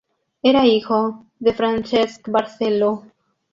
[0.41, 3.03] Era hijo de Francesc Barceló.